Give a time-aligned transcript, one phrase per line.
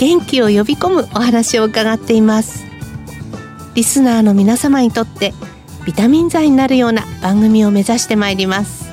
[0.00, 2.64] 元気を呼び込むお話を伺っています。
[3.74, 5.34] リスナーの皆様にとって
[5.84, 8.90] ビタミン剤になるような番組を目指してまいります。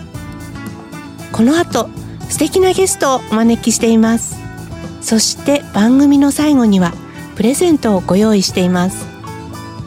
[1.32, 1.90] この後
[2.28, 4.36] 素敵なゲストをお招きしています。
[5.00, 6.92] そして番組の最後には
[7.38, 9.06] プレゼントをご用意しています。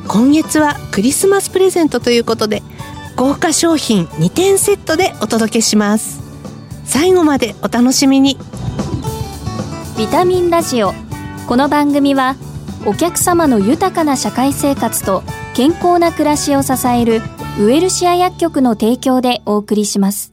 [0.09, 2.63] 今月はクリスマスプレゼントということで
[3.17, 6.23] 豪華商品2点セットでお届けします。
[6.87, 8.39] 最後までお楽しみに。
[9.99, 10.95] ビタミンラジオ
[11.51, 12.37] この番組は
[12.87, 17.17] お客様の豊かな社会生活と健康な暮らしを支える
[17.59, 20.33] ウェルシア薬局の提供でお送りします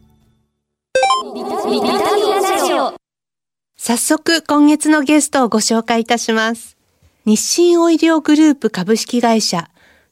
[3.77, 6.77] 早速今月のゲストをご紹介いたします
[7.25, 9.71] 日清オイリオグループ株式会社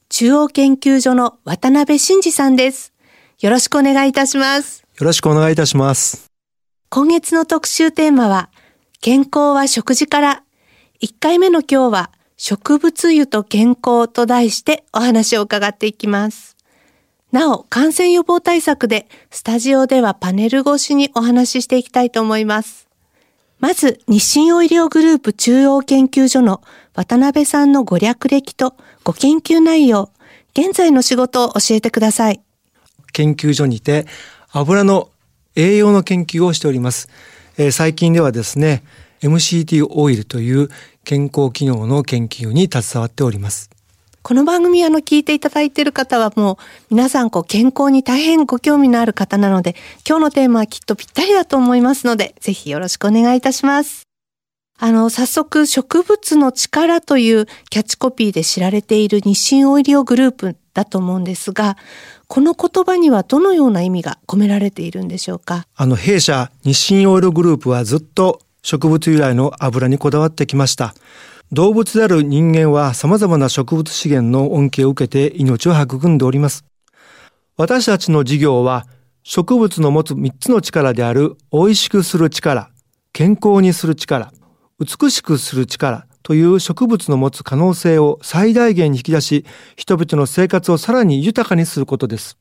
[0.10, 2.94] 中央研究所の渡辺真二さんです。
[3.42, 4.84] よろしくお願いいたします。
[5.00, 6.32] よろしくお願いいたします。
[6.90, 8.50] 今月の特集テーマは、
[9.02, 10.45] 健康は食事から。
[11.02, 16.56] 1回目の今日は、植物油と健康と題してお話を伺っていきます。
[17.32, 22.88] なお、感染予防対策で、スタジオではパネル越しにお話ししていきたいと思います。
[23.60, 26.62] まず、日清オイリオグループ中央研究所の
[26.94, 30.12] 渡辺さんのご略歴とご研究内容、
[30.58, 32.42] 現在の仕事を教えてください。
[33.12, 34.08] 研究所にて
[34.52, 35.10] 油の
[35.56, 37.10] 栄養の研究をしております。
[37.58, 38.84] えー最近ではですね、
[39.22, 40.70] MCT オイルという
[41.04, 43.70] 健康機能の研究に携わっております。
[44.22, 46.58] この番組あの聞いていただいている方はもう
[46.90, 49.76] 皆さんこう健康に大変ご興味のある方なので
[50.08, 54.08] 今日のテーマはきっとぴったりだと思いますのでぜひよろしくお願いいたします。
[54.78, 61.78] あの早速植物の力というキャッチコピーで知られている日清オイリオグループだと思うんですが
[62.28, 65.68] この言葉にはどのような意味が込められているんでしょうか？
[65.76, 70.96] あの弊社日清オイルグループはずっと植物由来の油にこだわってきました。
[71.52, 76.66] 動物である人間は様々な植物資源の恩恵を受けて命を育んでおります。
[77.58, 78.88] 私たちの事業は
[79.22, 82.72] 植物の持つ3つの力である美味しくする力、
[83.14, 84.34] 健康にする力、
[84.80, 89.46] 美しくする力という植物の持つ可能性を最大限に引き出し、
[89.76, 92.36] 人々の生活をさらに豊かにすることです。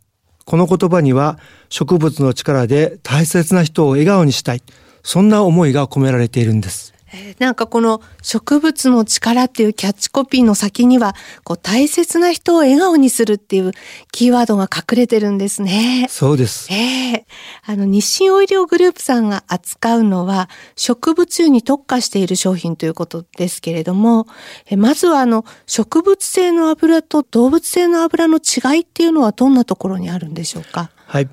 [0.47, 4.63] この言葉には植物の力で大切な人を笑顔にしたい。
[5.05, 6.93] そんな思いが込められているんです。
[7.13, 13.73] えーなんかこの植物の力っていうキャッチコピーの先にはこう大切な人を笑顔にするっていう
[14.11, 16.07] キーワードが隠れてるんですね。
[16.11, 16.73] そうです。
[16.73, 17.27] ええ
[17.67, 24.27] あの、日清オイリオグループさんが扱うのは、植物油に特化している商品ということですけれども、
[24.69, 30.91] えまずはあの、植物性の油と動物性の油の違いっていうのはどんなところにあるんでしょうか？
[31.07, 31.29] はい。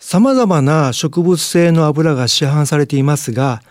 [0.00, 3.62] 様々な植物性の油が市販されていますが、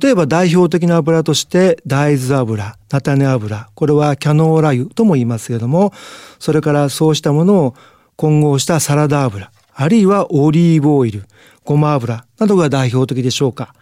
[0.00, 5.92] 例えば代表的な油として大豆油、菜種油、これはキャノーラ油とも言いますけれども、
[6.38, 7.74] それからそうしたものを
[8.16, 11.24] 混合したサラダ油、あるいはオリーブオイル、
[11.64, 13.74] ごま油などが代表的でしょうか。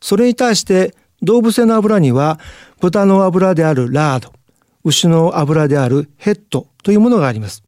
[0.00, 2.38] それに対して動物性の油には
[2.80, 4.32] 豚の油であるラード、
[4.84, 7.62] 牛の油であるヘッドというものがあります。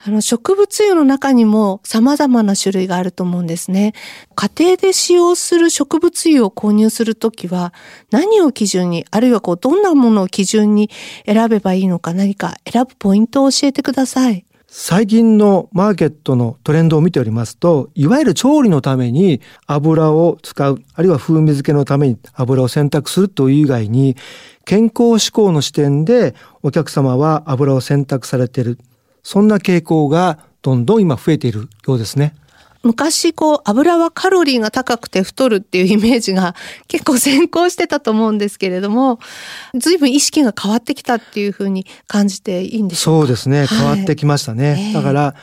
[0.00, 3.94] あの、植物油の中にも様々な種類があると思うんですね。
[4.36, 7.74] 家庭で使用する植物油を購入するときは、
[8.12, 10.88] 何を基準に、あるいはこう、どんなものを基準に
[11.26, 14.44] 選べばいいのか何か選ぶポイントを教えてください。
[14.70, 24.16] 最近のマーケットのトレンドを見ておりますと、いわゆる調理のために油を使う、あるいは風味付けのために油を選択するという以外に、
[24.64, 28.78] 健康志向の視点でお客様は油を選択されている。
[29.30, 32.34] そんな傾向がどんどん今増えているようですね。
[32.82, 36.54] 昔こう油はカロリーが高くて太るっていうイメージが
[36.86, 39.18] 結構先行してたと思うんですけれども
[39.74, 43.26] 随分意識が変わってきたっていうふうに感じていいんでしょうか？
[43.26, 43.66] そうですね。
[43.66, 44.86] 変わってきましたね。
[44.88, 45.34] ええだから、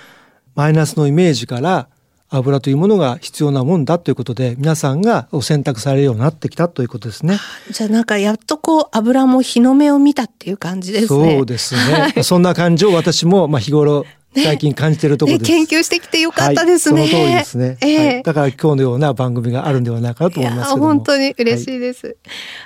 [0.55, 1.89] マイナスのイメージから
[2.37, 7.39] 油というものが必要なもんだということで、皆さんが選択されるようになってきたということですね。
[7.71, 11.35] じゃあなんかやっとこう油も日の目を見たっていう感じですね。
[11.37, 11.75] そうです
[12.15, 12.23] ね。
[12.23, 14.05] そんな感じを私も、まあ、日頃
[14.37, 22.17] 最近感じているところです、ね、研究してきてよかったですね、はい、その通りですね、えーはい、だから今日のような番組があるんではないかと思います本当に嬉しいです、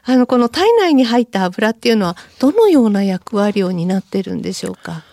[0.02, 5.04] はい、あのこの体内に入った油っていうのはどのような役割を担ってるんでしょうか？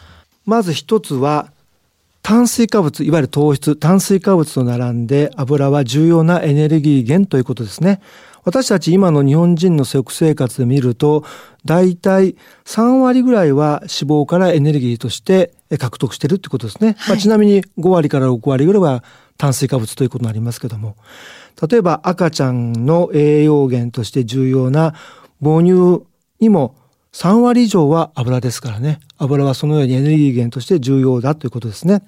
[0.46, 1.50] まず一つは
[2.26, 8.00] 炭水化物、いわゆる糖質、炭水化物と並んで油は重要なエネルギー源ということですね。
[8.42, 11.22] 私たち今の日本人の食生活で見ると、
[11.64, 12.34] 大体
[12.64, 16.96] 3割ぐらいは脂肪からエネルギーとして獲得しているということですね。
[16.98, 19.04] はい、まあ、ちなみに5割から6割ぐらいは
[19.38, 20.96] 炭水化物ということになりますけども。
[21.70, 24.94] 例えば赤ちゃんの栄養源として重要な
[25.40, 26.04] 母乳
[26.40, 26.74] にも
[27.16, 29.00] 3割以上は油ですからね。
[29.16, 32.02] 油はそのようにエネルギー源として重要だということですね。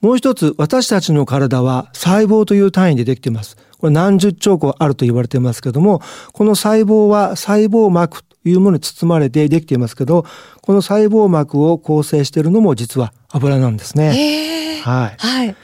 [0.00, 3.58] もう一つ、私たちの体は細胞という単位でできています。
[3.78, 6.00] これ何十兆個あると言われていますけども、
[6.32, 10.24] この細胞は細胞膜というものに包まれてできていますけど、
[10.62, 14.80] この細胞膜を構成しているのも実は油なんですね。
[14.84, 15.16] はい。
[15.18, 15.56] はい。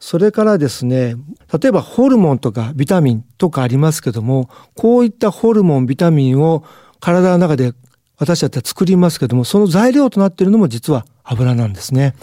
[0.00, 1.16] それからですね、
[1.60, 6.64] 例えばホルモンとかビタミンとかありますけども、こういったホルモン、ビタミンを
[7.02, 7.74] 体の中で
[8.16, 12.14] 私たちは作りますけども、その材料となっているのも実は油なんですね。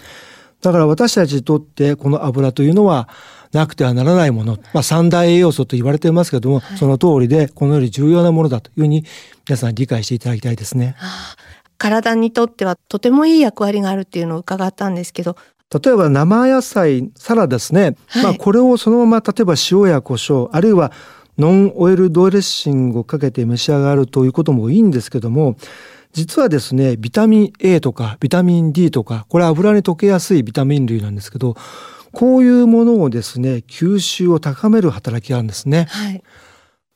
[0.62, 3.10] だから私たちにとってこの油というのは
[3.52, 9.04] なくてはならないもの、まあ三大栄養素と言われていますけども、はい、その通りでこのより重要なものだというふうに
[9.48, 10.96] 皆さん理解していただきたいですね。
[11.78, 15.36] 体にとってはとてもいい役割があるっていうのを伺ったんですけど、
[15.84, 17.96] 例えば生野菜、サラダですね。
[18.08, 20.94] はい、まあこれをそのまま例えば塩や胡椒、あるいは
[21.39, 25.56] ノンオイルドレッシングをかけて召し上がるということもいいんですけども、
[26.12, 31.56] 実はですね、ビタミン A とかビタミン D とか、これ油に溶けやすいビタミン類なんですけど、
[32.12, 35.88] こういうものをですね、吸収を高める働きがあるんですね。
[35.89, 36.24] はい、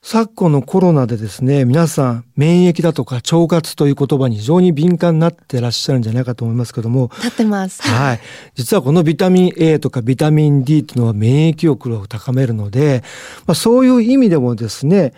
[0.06, 7.10] 昨今のコロナでですね、皆さん免疫だとか腸活という言葉に非常に敏感になってらっしゃるんじゃないかと思いますけども。
[7.24, 7.82] なってます。
[7.82, 8.20] はい。
[8.54, 13.02] 実はこのビタミン A とかビタミン D っていうのは免疫力を高めるので、
[13.48, 15.14] まあ、そういう意味でもですね、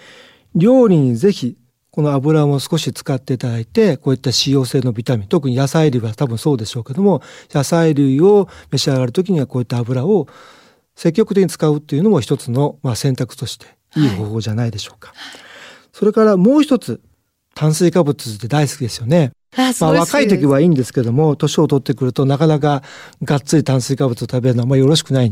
[0.54, 1.58] 料理にぜひ
[1.90, 10.28] この油も少し使っていただいて、こういった使用性のビタミン、特に野菜類は多分そうでしょうけども、野菜類を召し上がるときにはこういった油を
[10.96, 15.10] 積極的に使うっていうのも一つのまあ選択としていい方法じゃないでしょうか。
[15.10, 15.18] はい、
[15.94, 17.02] それからもう一つ、
[17.54, 19.32] 炭水化物って大好きですよね。
[19.80, 22.84] まあ、若い時はいいんですけども、年を取ってくるとなかなか
[23.24, 25.32] がっつり炭水化物を食べるのはあんまりよろしくない。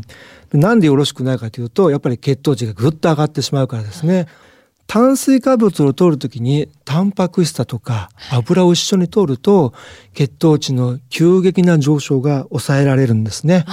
[0.54, 4.28] なんでよろしくないかというと、やっぱり血糖値がぐっと上がってしまうからですね。
[4.88, 9.74] 炭水化物を取るときにタンパク質だとか油を一緒に取ると
[10.14, 13.66] 血糖値の急激な上昇が抑えられるんですね。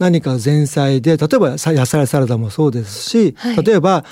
[0.00, 4.04] 何か前菜で例えば野菜サラダもそうですし、はい、例えば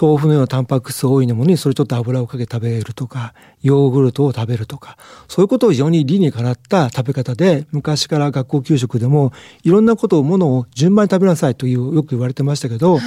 [0.00, 4.96] 豆腐のようなタンパク質多いものにそれちょっと油をかけ食べるとかヨーグルトを食べるとか
[5.26, 9.32] そういうことを非常に理にかなった食べ方で昔から学校給食でも
[9.64, 13.02] いろんなことをものを順番に食べなさいというよく言われてましたけど、はい、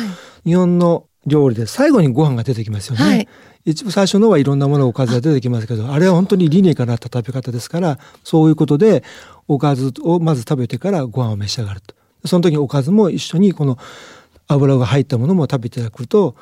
[0.50, 3.04] 日本の料理で最後にご飯が出てきますよね。
[3.04, 3.27] はい、
[3.66, 9.04] 一部最初のはいろんなものおかずが出てきますけどあれは本当に理にかなった食べ方ですからそういうことで
[9.48, 11.98] おかずをまず食べてからご飯を召し上がると。
[12.25, 13.77] その時におかずも一緒にこの
[14.48, 16.36] 油が入ったものも食べていただくと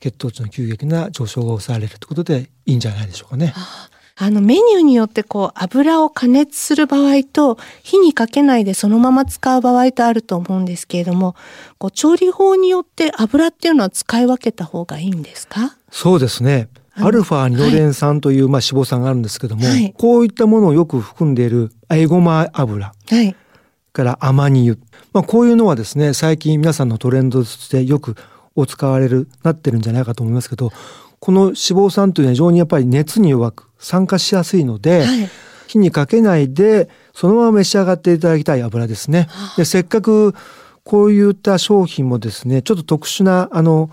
[0.00, 3.54] 血糖値の急激な上昇が抑えられるということでいいんじゃないでしょうかね。
[4.16, 11.34] あのメニューによってこう油を加熱する場合と火にかけないでそのまま使う場合とあると思うんですけれども、
[11.78, 15.76] こう調理法によって油っていうのは使い分けた方がいいんですか？
[15.90, 16.68] そうですね。
[16.96, 23.34] アルファニロレン酸という、まあ、脂肪酸があるんですけども、はい、こういったものをよく含んでいるエゴマ油、はい、
[23.92, 24.83] からアマニ油、
[25.14, 28.16] まあ、こういうのはですね最近皆さんのトレンドとしてよく
[28.56, 30.72] お使われるなってるんじゃないかと思いますけど
[31.20, 35.30] この脂肪酸というのは非常にやっぱり熱に弱く酸化しやすいので、はい、
[35.68, 39.28] 火にかけないでそのまま召し上がっていただきたい油ですね。
[39.56, 40.34] でせっかく
[40.82, 43.90] こういった商品もですねちょっと特殊なあの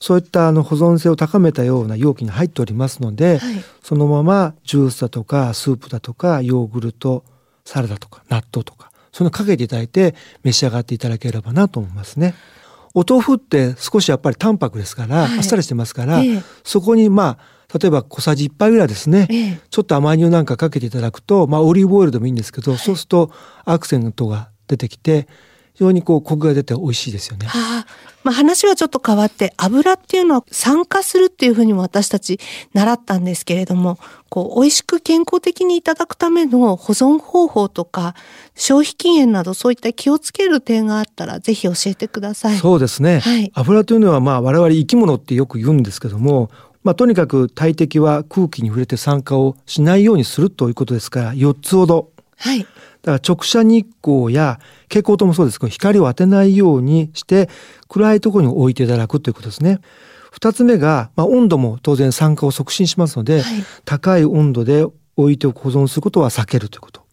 [0.00, 7.24] そういったあの保存性を高めたような容器に入っておりますので、はい、そのままジュースだとかスープだとかヨーグルト
[7.64, 12.34] サラダとか納豆とかそのかけていただいて召し上がっていただければなと思いますね。
[12.92, 17.38] お豆腐って少しやっぱり淡白ですから、はい、あっさりしてますから、ええ、そこにま
[17.70, 23.30] あ例えば小さじ1杯ぐらいですね、え、ちょっと甘煮をなんかかけていただくと、まあオリーブオイルでもいいんですけど、はい、そうすると
[23.64, 25.28] アクセントが出てきて非
[25.78, 27.46] 常にこうコクが出て美味しいですよね。
[27.46, 27.86] はあ、
[28.24, 32.40] まあ、話はちょっと変わって油っていうのは酸化するっていうふうにも私たち
[32.72, 38.14] 習ったんですけれどもこう美味しく健康的にいただくための保存方法とか
[38.54, 42.56] 消費期限などそういった気をつける点があったらぜひ教えてください。
[42.56, 46.50] そうですね、はい、油というのはまあ我々生き物ってよく言うんですけども
[46.82, 52.60] まあ、とにかく大敵は空気に触れて酸化をしないようにするということですから4つほどはい。
[52.60, 52.70] だか
[53.04, 57.48] ら直射日光や蛍光灯もそうですけど、光を当てないようにして、
[57.88, 59.80] 暗いところに置いていただくということですね。
[60.32, 64.84] 二つ目が、まあ、温度も当然酸化を促進しますので、はい高い温度で
[65.16, 67.05] 置いて保存することは避けるということ。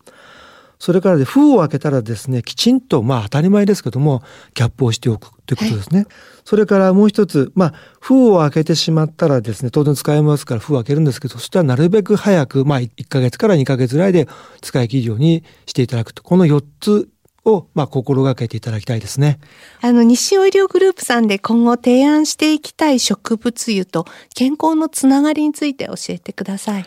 [0.84, 4.22] それからで封を開けたらですね、きちんと、まあ当たり前ですけども、
[4.54, 6.08] キャップをしておくということですね。
[6.44, 14.28] それからもう一つ、まあ封を開けてしまったらですね、当然使えますから封を開けるんですけど、そしたらなるべく早く、まあ1ヶ月から2ヶ月ぐらいで
[14.60, 16.22] 使い切るようにしていただくと。
[16.22, 17.08] この4つ
[17.46, 19.40] を、まあ心がけていただきたいですね。
[19.80, 26.86] あの、日清オイリオグループさんで今後提案していきたい植物油と健康のつながりについて教えてください。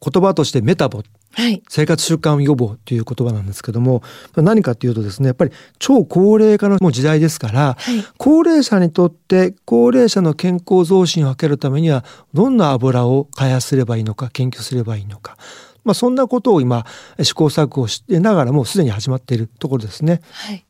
[0.00, 1.02] 言葉としてメタボ
[1.32, 1.62] はい。
[1.68, 4.02] 生活習慣予防という言葉なんですけども
[4.36, 15.36] 何かというとですねやっぱり超高齢化のもう時代ですから、はい高齢者にとって高齢者の健康増進を図るためにはどんな油を開発すればいいのか研究すればいいのか、
[15.84, 16.84] まあ、そんなことを今
[17.22, 20.20] 試行錯誤してながらもうすでに始まっているところですね。
[20.30, 20.64] はい。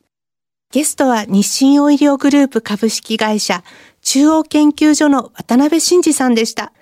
[0.71, 3.63] ゲストは日清オイリオグループ株式会社
[4.01, 6.73] 中央研究所の渡辺真二さんでした。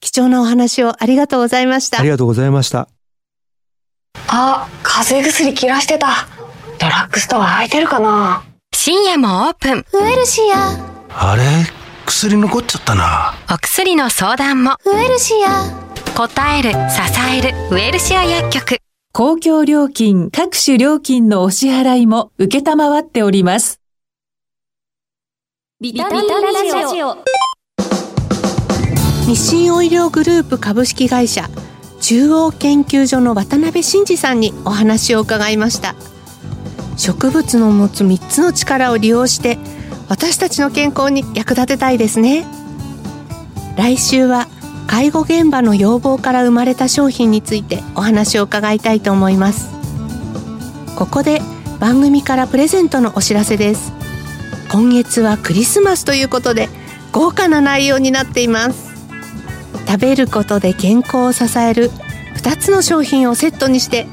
[0.00, 2.08] 貴重なお話をありがとうございましたあり。
[2.08, 2.95] がとうございました。
[4.28, 6.26] あ、風邪薬切らしてた。
[6.78, 8.42] ドラッグストア空いてるかな
[8.74, 9.84] 深夜もオープン。
[9.92, 10.76] ウエルシア
[11.10, 11.42] あれ？
[12.04, 13.34] 薬残っちゃったな。
[13.52, 14.76] お薬の相談も。
[14.84, 15.70] ウエルシア
[16.16, 16.76] 答える、支
[17.36, 18.78] える、ウエルシア薬局。
[19.12, 23.80] 公共料金各種料金のお支払いも受けたまわっております。
[25.80, 27.16] ビタミンラジオ
[29.26, 31.48] 日清オイリオグループ株式会社
[32.08, 35.96] 中央研究所の渡辺真二さんにお話を伺いました。
[36.96, 39.58] 植物の持つ3つの力を利用して
[40.08, 42.46] 私たちの健康に役立てたいですね。
[43.76, 44.46] 来週は
[44.86, 49.68] 介護現場の要望から生まれた商品についてお話を伺いたいと思います。
[50.94, 51.42] ここで
[51.80, 53.92] 番組からプレゼントのお知らせです。
[54.70, 56.68] 今月はクリスマスということで
[57.10, 58.85] 豪華な内容になっています。
[59.86, 61.90] 食べることで健康を支える
[62.36, 64.06] 2つの商品をセットにして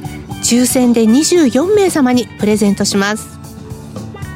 [0.44, 3.40] 抽選で24名様にプレゼントします。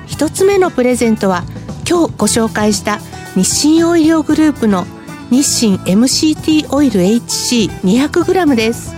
[0.08, 1.44] 1つ目のプレゼントは
[1.88, 3.00] 今日ご紹介した
[3.36, 4.86] 日清オイリオグループの
[5.30, 8.96] 日清 MCT オイル HC200g です。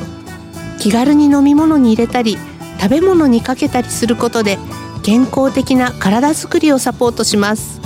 [0.80, 2.38] 気軽に飲み物に入れたり
[2.80, 4.58] 食べ物にかけたりすることで
[5.04, 7.82] 健康的な体づくりをサポートします。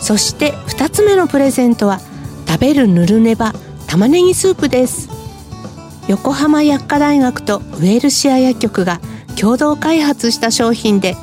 [0.00, 2.00] そして2つ目のプレゼントは
[2.50, 3.54] 食べるぬるねば
[3.86, 5.08] 玉ねぎスープです。
[6.08, 9.00] 横浜薬科大学とウェルシア薬局が
[9.38, 11.14] 共同開発した商品で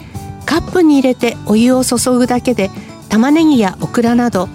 [0.46, 2.72] カップに入れてお湯を注ぐだけで
[3.10, 4.46] 玉ねぎやオクラなど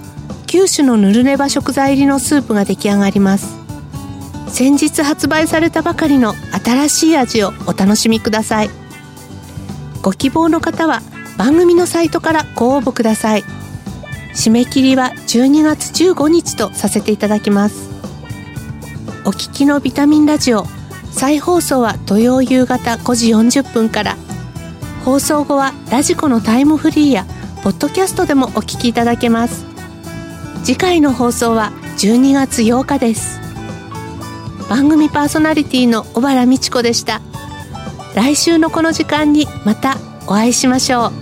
[0.46, 3.54] 9種のぬるねば食材入りのスープが出来上がります。
[4.48, 6.32] 先日発売されたばかりの
[6.64, 8.70] 新しい味をお楽しみください。
[10.00, 11.02] ご希望の方は
[11.36, 13.44] 番組のサイトからご応募ください。
[14.34, 17.90] 締め切りは12月15日とさせていただきます。
[19.24, 20.64] お聞きのビタミンラジオ
[21.12, 24.16] 再放送は土曜夕方5時40分から。
[25.04, 27.26] 放送後はラジコのタイムフリーや
[27.62, 29.64] ポッドキャストでもお聞きいただけます。
[30.64, 33.40] 次回の放送は12月8日です。
[34.68, 37.20] 番組パーソナリティの小原美智子でした。
[38.14, 41.21] 来週のこの時間にまたお会いしましょう。